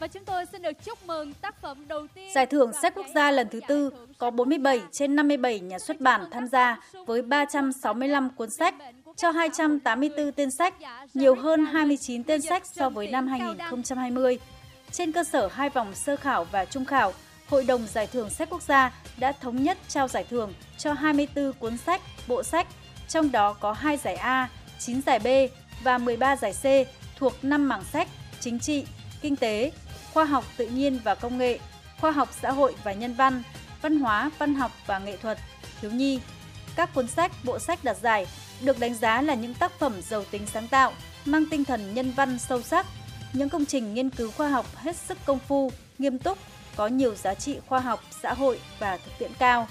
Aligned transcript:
Và 0.00 0.06
chúng 0.06 0.24
tôi 0.24 0.46
xin 0.52 0.62
được 0.62 0.84
chúc 0.84 1.06
mừng 1.06 1.34
tác 1.34 1.62
phẩm 1.62 1.88
đầu 1.88 2.06
tiên. 2.14 2.30
Giải 2.34 2.46
thưởng 2.46 2.72
sách 2.82 2.94
quốc 2.94 3.06
gia 3.14 3.30
lần 3.30 3.48
thứ 3.48 3.60
tư 3.68 3.90
có 4.18 4.30
47 4.30 4.80
trên 4.92 5.16
57 5.16 5.60
nhà 5.60 5.78
xuất 5.78 6.00
bản 6.00 6.24
tham 6.30 6.46
gia 6.46 6.80
với 7.06 7.22
365 7.22 8.30
cuốn 8.30 8.50
sách 8.50 8.74
cho 9.16 9.30
284 9.30 10.32
tên 10.32 10.50
sách, 10.50 10.74
nhiều 11.14 11.34
hơn 11.34 11.64
29 11.64 12.24
tên 12.24 12.42
sách 12.42 12.66
so 12.66 12.90
với 12.90 13.08
năm 13.08 13.26
2020. 13.26 14.38
Trên 14.92 15.12
cơ 15.12 15.24
sở 15.24 15.48
hai 15.52 15.70
vòng 15.70 15.94
sơ 15.94 16.16
khảo 16.16 16.44
và 16.44 16.64
trung 16.64 16.84
khảo, 16.84 17.12
Hội 17.48 17.64
đồng 17.64 17.86
Giải 17.86 18.06
thưởng 18.06 18.30
Sách 18.30 18.50
Quốc 18.50 18.62
gia 18.62 18.92
đã 19.18 19.32
thống 19.32 19.62
nhất 19.62 19.78
trao 19.88 20.08
giải 20.08 20.24
thưởng 20.30 20.52
cho 20.78 20.92
24 20.92 21.52
cuốn 21.52 21.76
sách, 21.76 22.00
bộ 22.28 22.42
sách, 22.42 22.66
trong 23.08 23.32
đó 23.32 23.52
có 23.52 23.72
2 23.72 23.96
giải 23.96 24.14
A, 24.14 24.48
9 24.78 25.02
giải 25.02 25.18
B 25.18 25.26
và 25.84 25.98
13 25.98 26.36
giải 26.36 26.52
C 26.52 26.88
thuộc 27.16 27.32
5 27.42 27.68
mảng 27.68 27.84
sách 27.84 28.08
chính 28.40 28.58
trị, 28.58 28.84
kinh 29.22 29.36
tế, 29.36 29.70
khoa 30.14 30.24
học 30.24 30.44
tự 30.56 30.66
nhiên 30.66 31.00
và 31.04 31.14
công 31.14 31.38
nghệ, 31.38 31.58
khoa 32.00 32.10
học 32.10 32.28
xã 32.42 32.50
hội 32.50 32.74
và 32.84 32.92
nhân 32.92 33.14
văn, 33.14 33.42
văn 33.82 34.00
hóa, 34.00 34.30
văn 34.38 34.54
học 34.54 34.72
và 34.86 34.98
nghệ 34.98 35.16
thuật, 35.16 35.38
thiếu 35.80 35.90
nhi. 35.90 36.20
Các 36.76 36.94
cuốn 36.94 37.06
sách, 37.06 37.32
bộ 37.44 37.58
sách 37.58 37.84
đạt 37.84 37.96
giải 37.96 38.26
được 38.60 38.78
đánh 38.78 38.94
giá 38.94 39.22
là 39.22 39.34
những 39.34 39.54
tác 39.54 39.72
phẩm 39.78 40.02
giàu 40.02 40.24
tính 40.30 40.46
sáng 40.46 40.68
tạo, 40.68 40.92
mang 41.24 41.44
tinh 41.50 41.64
thần 41.64 41.94
nhân 41.94 42.12
văn 42.16 42.38
sâu 42.38 42.62
sắc, 42.62 42.86
những 43.32 43.48
công 43.48 43.66
trình 43.66 43.94
nghiên 43.94 44.10
cứu 44.10 44.30
khoa 44.30 44.48
học 44.48 44.66
hết 44.76 44.96
sức 44.96 45.18
công 45.24 45.38
phu, 45.38 45.72
nghiêm 45.98 46.18
túc, 46.18 46.38
có 46.76 46.86
nhiều 46.86 47.14
giá 47.14 47.34
trị 47.34 47.58
khoa 47.66 47.80
học, 47.80 48.04
xã 48.22 48.34
hội 48.34 48.60
và 48.78 48.96
thực 48.96 49.18
tiễn 49.18 49.30
cao. 49.38 49.66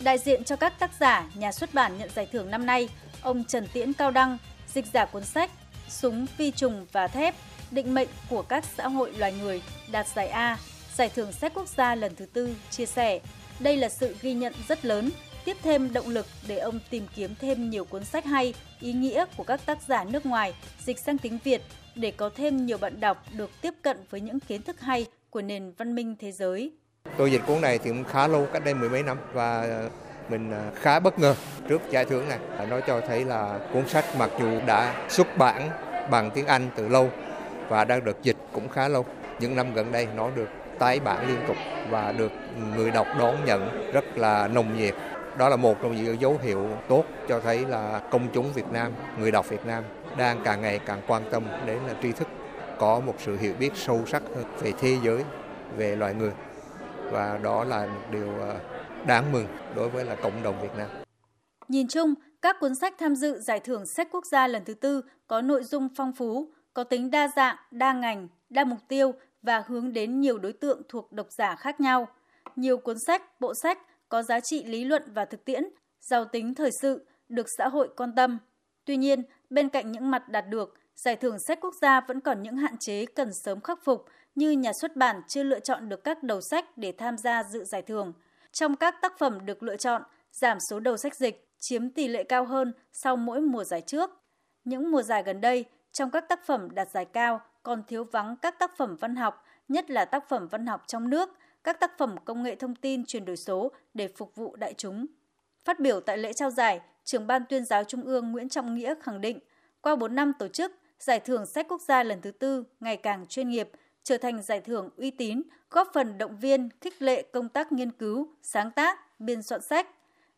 Đại 0.00 0.18
diện 0.18 0.44
cho 0.44 0.56
các 0.56 0.78
tác 0.78 0.90
giả, 1.00 1.26
nhà 1.34 1.52
xuất 1.52 1.74
bản 1.74 1.98
nhận 1.98 2.10
giải 2.14 2.26
thưởng 2.26 2.50
năm 2.50 2.66
nay, 2.66 2.88
ông 3.22 3.44
Trần 3.44 3.66
Tiễn 3.72 3.92
Cao 3.92 4.10
Đăng, 4.10 4.38
dịch 4.74 4.86
giả 4.92 5.04
cuốn 5.04 5.24
sách 5.24 5.50
Súng, 5.88 6.26
phi 6.26 6.50
trùng 6.50 6.86
và 6.92 7.08
thép, 7.08 7.34
định 7.70 7.94
mệnh 7.94 8.08
của 8.30 8.42
các 8.42 8.64
xã 8.76 8.88
hội 8.88 9.12
loài 9.18 9.32
người 9.32 9.62
đạt 9.92 10.06
giải 10.14 10.28
A, 10.28 10.58
giải 10.94 11.10
thưởng 11.14 11.32
sách 11.32 11.52
quốc 11.54 11.68
gia 11.68 11.94
lần 11.94 12.14
thứ 12.16 12.26
tư, 12.26 12.54
chia 12.70 12.86
sẻ. 12.86 13.20
Đây 13.60 13.76
là 13.76 13.88
sự 13.88 14.16
ghi 14.22 14.34
nhận 14.34 14.52
rất 14.68 14.84
lớn, 14.84 15.10
tiếp 15.44 15.56
thêm 15.62 15.92
động 15.92 16.08
lực 16.08 16.26
để 16.48 16.58
ông 16.58 16.78
tìm 16.90 17.06
kiếm 17.16 17.34
thêm 17.40 17.70
nhiều 17.70 17.84
cuốn 17.84 18.04
sách 18.04 18.24
hay, 18.24 18.54
ý 18.80 18.92
nghĩa 18.92 19.24
của 19.36 19.44
các 19.44 19.60
tác 19.66 19.78
giả 19.88 20.04
nước 20.04 20.26
ngoài 20.26 20.54
dịch 20.84 20.98
sang 20.98 21.18
tiếng 21.18 21.38
Việt 21.44 21.62
để 21.94 22.10
có 22.10 22.30
thêm 22.36 22.66
nhiều 22.66 22.78
bạn 22.78 23.00
đọc 23.00 23.24
được 23.32 23.50
tiếp 23.62 23.74
cận 23.82 23.96
với 24.10 24.20
những 24.20 24.40
kiến 24.40 24.62
thức 24.62 24.80
hay 24.80 25.06
của 25.30 25.42
nền 25.42 25.72
văn 25.78 25.94
minh 25.94 26.16
thế 26.20 26.32
giới. 26.32 26.72
Tôi 27.18 27.32
dịch 27.32 27.42
cuốn 27.46 27.60
này 27.60 27.78
thì 27.78 27.90
cũng 27.90 28.04
khá 28.04 28.26
lâu, 28.26 28.46
cách 28.52 28.64
đây 28.64 28.74
mười 28.74 28.88
mấy 28.88 29.02
năm 29.02 29.18
và 29.32 29.80
mình 30.28 30.52
à, 30.52 30.70
khá 30.74 31.00
bất 31.00 31.18
ngờ 31.18 31.34
trước 31.68 31.82
giải 31.90 32.04
thưởng 32.04 32.28
này. 32.28 32.38
Nó 32.70 32.80
cho 32.80 33.00
thấy 33.00 33.24
là 33.24 33.58
cuốn 33.72 33.88
sách 33.88 34.04
mặc 34.18 34.30
dù 34.40 34.60
đã 34.66 35.06
xuất 35.08 35.36
bản 35.38 35.70
bằng 36.10 36.30
tiếng 36.34 36.46
Anh 36.46 36.70
từ 36.76 36.88
lâu 36.88 37.10
và 37.70 37.84
đang 37.84 38.04
được 38.04 38.22
dịch 38.22 38.36
cũng 38.52 38.68
khá 38.68 38.88
lâu. 38.88 39.04
Những 39.40 39.56
năm 39.56 39.74
gần 39.74 39.92
đây 39.92 40.08
nó 40.16 40.30
được 40.30 40.48
tái 40.78 41.00
bản 41.00 41.28
liên 41.28 41.38
tục 41.46 41.56
và 41.90 42.12
được 42.12 42.32
người 42.76 42.90
đọc 42.90 43.06
đón 43.18 43.36
nhận 43.46 43.92
rất 43.92 44.04
là 44.18 44.48
nồng 44.48 44.76
nhiệt. 44.76 44.94
Đó 45.38 45.48
là 45.48 45.56
một 45.56 45.76
trong 45.82 45.96
những 45.96 46.20
dấu 46.20 46.38
hiệu 46.42 46.68
tốt 46.88 47.04
cho 47.28 47.40
thấy 47.40 47.66
là 47.66 48.00
công 48.10 48.28
chúng 48.32 48.52
Việt 48.52 48.72
Nam, 48.72 48.92
người 49.18 49.30
đọc 49.30 49.48
Việt 49.48 49.66
Nam 49.66 49.84
đang 50.18 50.40
càng 50.44 50.60
ngày 50.60 50.80
càng 50.86 51.00
quan 51.06 51.22
tâm 51.30 51.42
đến 51.66 51.78
là 51.86 51.94
tri 52.02 52.12
thức, 52.12 52.28
có 52.78 53.00
một 53.00 53.14
sự 53.18 53.36
hiểu 53.36 53.54
biết 53.58 53.70
sâu 53.74 54.06
sắc 54.06 54.22
hơn 54.34 54.44
về 54.60 54.72
thế 54.80 54.96
giới, 55.04 55.24
về 55.76 55.96
loài 55.96 56.14
người. 56.14 56.32
Và 57.10 57.38
đó 57.42 57.64
là 57.64 57.86
một 57.86 58.00
điều 58.10 58.28
à, 58.42 58.54
đáng 59.06 59.32
mừng 59.32 59.46
đối 59.74 59.88
với 59.88 60.04
là 60.04 60.14
cộng 60.14 60.42
đồng 60.42 60.62
Việt 60.62 60.76
Nam. 60.76 60.88
Nhìn 61.68 61.88
chung, 61.88 62.14
các 62.42 62.56
cuốn 62.60 62.74
sách 62.74 62.94
tham 62.98 63.14
dự 63.14 63.38
Giải 63.40 63.60
thưởng 63.60 63.86
Sách 63.86 64.08
Quốc 64.12 64.26
gia 64.26 64.46
lần 64.46 64.64
thứ 64.64 64.74
tư 64.74 65.02
có 65.26 65.40
nội 65.40 65.64
dung 65.64 65.88
phong 65.96 66.12
phú, 66.12 66.48
có 66.74 66.84
tính 66.84 67.10
đa 67.10 67.28
dạng, 67.36 67.56
đa 67.70 67.92
ngành, 67.92 68.28
đa 68.50 68.64
mục 68.64 68.78
tiêu 68.88 69.14
và 69.42 69.62
hướng 69.66 69.92
đến 69.92 70.20
nhiều 70.20 70.38
đối 70.38 70.52
tượng 70.52 70.82
thuộc 70.88 71.12
độc 71.12 71.26
giả 71.30 71.56
khác 71.56 71.80
nhau. 71.80 72.08
Nhiều 72.56 72.78
cuốn 72.78 72.96
sách, 73.06 73.40
bộ 73.40 73.54
sách 73.62 73.78
có 74.08 74.22
giá 74.22 74.40
trị 74.40 74.64
lý 74.64 74.84
luận 74.84 75.02
và 75.06 75.24
thực 75.24 75.44
tiễn, 75.44 75.64
giàu 76.00 76.24
tính 76.24 76.54
thời 76.54 76.70
sự, 76.82 77.06
được 77.28 77.46
xã 77.58 77.68
hội 77.68 77.88
quan 77.96 78.14
tâm. 78.14 78.38
Tuy 78.84 78.96
nhiên, 78.96 79.22
bên 79.50 79.68
cạnh 79.68 79.92
những 79.92 80.10
mặt 80.10 80.28
đạt 80.28 80.48
được, 80.48 80.80
Giải 81.04 81.16
thưởng 81.16 81.38
sách 81.38 81.58
quốc 81.60 81.74
gia 81.80 82.00
vẫn 82.00 82.20
còn 82.20 82.42
những 82.42 82.56
hạn 82.56 82.78
chế 82.78 83.06
cần 83.06 83.30
sớm 83.44 83.60
khắc 83.60 83.84
phục 83.84 84.04
như 84.34 84.50
nhà 84.50 84.72
xuất 84.80 84.96
bản 84.96 85.22
chưa 85.28 85.42
lựa 85.42 85.60
chọn 85.60 85.88
được 85.88 86.04
các 86.04 86.22
đầu 86.22 86.40
sách 86.40 86.78
để 86.78 86.92
tham 86.98 87.18
gia 87.18 87.42
dự 87.42 87.64
giải 87.64 87.82
thưởng. 87.82 88.12
Trong 88.52 88.76
các 88.76 88.94
tác 89.02 89.18
phẩm 89.18 89.46
được 89.46 89.62
lựa 89.62 89.76
chọn, 89.76 90.02
giảm 90.32 90.58
số 90.70 90.80
đầu 90.80 90.96
sách 90.96 91.16
dịch 91.16 91.48
chiếm 91.58 91.90
tỷ 91.90 92.08
lệ 92.08 92.24
cao 92.24 92.44
hơn 92.44 92.72
sau 92.92 93.16
mỗi 93.16 93.40
mùa 93.40 93.64
giải 93.64 93.80
trước. 93.80 94.10
Những 94.64 94.90
mùa 94.90 95.02
giải 95.02 95.22
gần 95.22 95.40
đây, 95.40 95.64
trong 95.92 96.10
các 96.10 96.28
tác 96.28 96.46
phẩm 96.46 96.74
đạt 96.74 96.90
giải 96.90 97.04
cao 97.04 97.40
còn 97.62 97.82
thiếu 97.88 98.04
vắng 98.04 98.36
các 98.42 98.58
tác 98.58 98.76
phẩm 98.76 98.96
văn 99.00 99.16
học, 99.16 99.44
nhất 99.68 99.90
là 99.90 100.04
tác 100.04 100.28
phẩm 100.28 100.48
văn 100.48 100.66
học 100.66 100.82
trong 100.86 101.10
nước, 101.10 101.28
các 101.64 101.80
tác 101.80 101.98
phẩm 101.98 102.16
công 102.24 102.42
nghệ 102.42 102.54
thông 102.54 102.74
tin 102.74 103.04
chuyển 103.06 103.24
đổi 103.24 103.36
số 103.36 103.72
để 103.94 104.08
phục 104.16 104.34
vụ 104.34 104.56
đại 104.56 104.74
chúng. 104.74 105.06
Phát 105.64 105.80
biểu 105.80 106.00
tại 106.00 106.18
lễ 106.18 106.32
trao 106.32 106.50
giải, 106.50 106.80
trưởng 107.04 107.26
ban 107.26 107.42
tuyên 107.48 107.64
giáo 107.64 107.84
Trung 107.84 108.02
ương 108.02 108.32
Nguyễn 108.32 108.48
Trọng 108.48 108.74
Nghĩa 108.74 108.94
khẳng 109.02 109.20
định, 109.20 109.38
qua 109.80 109.96
4 109.96 110.14
năm 110.14 110.32
tổ 110.38 110.48
chức, 110.48 110.72
Giải 111.00 111.20
thưởng 111.20 111.46
sách 111.46 111.66
quốc 111.68 111.80
gia 111.80 112.02
lần 112.02 112.20
thứ 112.20 112.30
tư 112.30 112.64
ngày 112.80 112.96
càng 112.96 113.26
chuyên 113.26 113.48
nghiệp, 113.48 113.70
trở 114.02 114.18
thành 114.18 114.42
giải 114.42 114.60
thưởng 114.60 114.90
uy 114.96 115.10
tín, 115.10 115.42
góp 115.70 115.88
phần 115.94 116.18
động 116.18 116.36
viên, 116.36 116.68
khích 116.80 117.02
lệ 117.02 117.22
công 117.22 117.48
tác 117.48 117.72
nghiên 117.72 117.90
cứu, 117.90 118.28
sáng 118.42 118.70
tác, 118.70 119.20
biên 119.20 119.42
soạn 119.42 119.60
sách. 119.60 119.88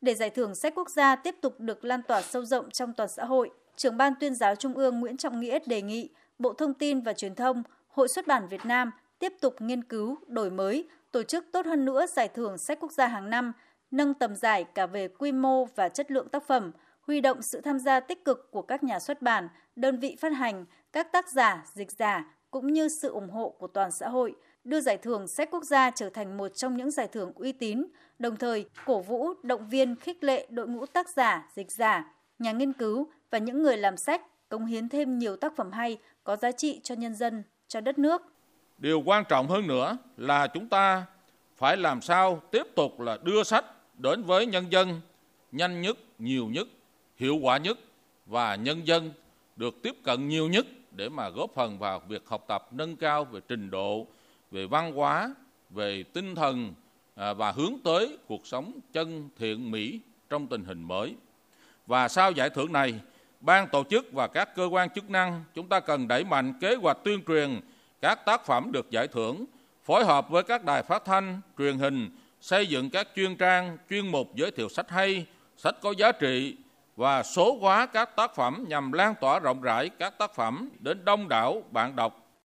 Để 0.03 0.15
giải 0.15 0.31
thưởng 0.31 0.55
sách 0.55 0.75
quốc 0.77 0.91
gia 0.91 1.17
tiếp 1.17 1.35
tục 1.41 1.61
được 1.61 1.85
lan 1.85 2.03
tỏa 2.03 2.23
sâu 2.23 2.45
rộng 2.45 2.71
trong 2.71 2.93
toàn 2.93 3.09
xã 3.09 3.25
hội, 3.25 3.51
trưởng 3.77 3.97
ban 3.97 4.13
tuyên 4.21 4.35
giáo 4.35 4.55
Trung 4.55 4.75
ương 4.75 5.01
Nguyễn 5.01 5.17
Trọng 5.17 5.41
Nghĩa 5.41 5.59
đề 5.67 5.83
nghị 5.83 6.09
Bộ 6.39 6.53
Thông 6.53 6.75
tin 6.75 7.01
và 7.01 7.13
Truyền 7.13 7.35
thông, 7.35 7.63
Hội 7.89 8.09
xuất 8.09 8.27
bản 8.27 8.49
Việt 8.49 8.67
Nam 8.67 8.91
tiếp 9.19 9.33
tục 9.41 9.55
nghiên 9.59 9.85
cứu, 9.85 10.19
đổi 10.27 10.51
mới, 10.51 10.89
tổ 11.13 11.23
chức 11.23 11.45
tốt 11.53 11.67
hơn 11.67 11.85
nữa 11.85 12.07
giải 12.07 12.29
thưởng 12.29 12.59
sách 12.59 12.79
quốc 12.81 12.93
gia 12.93 13.07
hàng 13.07 13.31
năm, 13.31 13.53
nâng 13.91 14.15
tầm 14.15 14.37
giải 14.37 14.65
cả 14.65 14.87
về 14.87 15.09
quy 15.09 15.33
mô 15.33 15.65
và 15.65 15.89
chất 15.89 16.11
lượng 16.11 16.29
tác 16.29 16.47
phẩm, 16.47 16.73
huy 17.07 17.21
động 17.21 17.43
sự 17.43 17.61
tham 17.61 17.79
gia 17.79 18.01
tích 18.01 18.25
cực 18.25 18.51
của 18.51 18.63
các 18.63 18.83
nhà 18.83 18.99
xuất 18.99 19.23
bản, 19.23 19.49
đơn 19.77 19.99
vị 19.99 20.17
phát 20.21 20.33
hành, 20.33 20.65
các 20.93 21.13
tác 21.13 21.29
giả, 21.31 21.65
dịch 21.75 21.91
giả 21.93 22.25
cũng 22.51 22.73
như 22.73 22.89
sự 22.89 23.09
ủng 23.09 23.31
hộ 23.31 23.55
của 23.59 23.67
toàn 23.67 23.91
xã 23.91 24.09
hội, 24.09 24.35
đưa 24.65 24.81
giải 24.81 24.99
thưởng 24.99 25.29
sách 25.29 25.51
quốc 25.51 25.65
gia 25.65 25.91
trở 25.91 26.11
thành 26.11 26.37
một 26.37 26.49
trong 26.49 26.77
những 26.77 26.91
giải 26.91 27.09
thưởng 27.09 27.33
uy 27.35 27.53
tín, 27.53 27.85
đồng 28.19 28.37
thời 28.37 28.65
cổ 28.87 29.01
vũ, 29.01 29.29
động 29.43 29.69
viên, 29.69 29.97
khích 29.97 30.25
lệ 30.25 30.47
đội 30.51 30.69
ngũ 30.69 30.87
tác 30.87 31.09
giả, 31.09 31.51
dịch 31.55 31.71
giả, 31.71 32.15
nhà 32.39 32.53
nghiên 32.53 32.73
cứu 32.73 33.09
và 33.31 33.39
những 33.39 33.63
người 33.63 33.77
làm 33.77 33.97
sách 33.97 34.49
cống 34.49 34.67
hiến 34.67 34.89
thêm 34.89 35.19
nhiều 35.19 35.37
tác 35.37 35.57
phẩm 35.57 35.73
hay 35.73 35.99
có 36.25 36.37
giá 36.37 36.53
trị 36.53 36.81
cho 36.83 36.95
nhân 36.95 37.15
dân, 37.15 37.43
cho 37.69 37.81
đất 37.81 37.99
nước. 37.99 38.23
Điều 38.79 39.03
quan 39.07 39.25
trọng 39.29 39.49
hơn 39.49 39.67
nữa 39.67 39.97
là 40.17 40.47
chúng 40.47 40.69
ta 40.69 41.07
phải 41.57 41.77
làm 41.77 42.01
sao 42.01 42.43
tiếp 42.51 42.67
tục 42.77 43.01
là 43.01 43.19
đưa 43.23 43.43
sách 43.43 43.65
đến 43.99 44.23
với 44.23 44.47
nhân 44.47 44.65
dân 44.71 45.01
nhanh 45.53 45.81
nhất, 45.81 45.99
nhiều 46.19 46.47
nhất, 46.47 46.69
hiệu 47.17 47.37
quả 47.43 47.59
nhất 47.59 47.79
và 48.27 48.57
nhân 48.57 48.87
dân 48.87 49.13
được 49.57 49.83
tiếp 49.83 49.95
cận 50.05 50.29
nhiều 50.29 50.49
nhất 50.49 50.67
để 50.91 51.09
mà 51.09 51.29
góp 51.29 51.51
phần 51.55 51.79
vào 51.79 52.03
việc 52.09 52.23
học 52.27 52.45
tập 52.49 52.69
nâng 52.71 52.97
cao 52.97 53.25
về 53.25 53.41
trình 53.49 53.71
độ, 53.71 54.07
về 54.53 54.67
văn 54.67 54.93
hóa, 54.93 55.35
về 55.71 56.03
tinh 56.13 56.35
thần 56.35 56.75
à, 57.15 57.33
và 57.33 57.53
hướng 57.53 57.75
tới 57.85 58.19
cuộc 58.27 58.47
sống 58.47 58.73
chân 58.93 59.29
thiện 59.39 59.71
mỹ 59.71 60.01
trong 60.31 60.47
tình 60.47 60.65
hình 60.65 60.83
mới. 60.83 61.15
Và 61.87 62.09
sau 62.09 62.33
giải 62.33 62.51
thưởng 62.51 62.73
này, 62.73 63.01
ban 63.41 63.69
tổ 63.69 63.85
chức 63.91 64.13
và 64.13 64.27
các 64.27 64.55
cơ 64.55 64.69
quan 64.73 64.91
chức 64.91 65.11
năng 65.11 65.45
chúng 65.55 65.69
ta 65.69 65.81
cần 65.81 66.09
đẩy 66.09 66.25
mạnh 66.25 66.53
kế 66.61 66.75
hoạch 66.75 66.99
tuyên 67.05 67.23
truyền 67.27 67.61
các 68.01 68.15
tác 68.27 68.47
phẩm 68.47 68.73
được 68.73 68.91
giải 68.91 69.09
thưởng, 69.09 69.45
phối 69.85 70.05
hợp 70.05 70.31
với 70.31 70.43
các 70.43 70.65
đài 70.65 70.83
phát 70.83 71.05
thanh, 71.05 71.41
truyền 71.59 71.79
hình, 71.79 72.11
xây 72.41 72.67
dựng 72.67 72.91
các 72.91 73.09
chuyên 73.17 73.37
trang, 73.37 73.79
chuyên 73.91 74.09
mục 74.09 74.35
giới 74.35 74.51
thiệu 74.51 74.69
sách 74.69 74.91
hay, 74.91 75.27
sách 75.57 75.75
có 75.81 75.95
giá 75.99 76.13
trị 76.13 76.57
và 76.97 77.23
số 77.23 77.59
hóa 77.61 77.87
các 77.87 78.17
tác 78.17 78.35
phẩm 78.35 78.65
nhằm 78.69 78.93
lan 78.93 79.15
tỏa 79.21 79.39
rộng 79.39 79.63
rãi 79.63 79.89
các 79.89 80.19
tác 80.19 80.35
phẩm 80.35 80.69
đến 80.81 81.05
đông 81.05 81.29
đảo 81.29 81.63
bạn 81.71 81.97
đọc 81.97 82.22